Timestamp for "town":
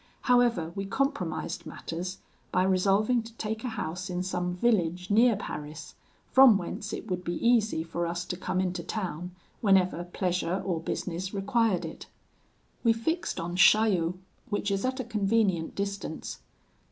8.81-9.29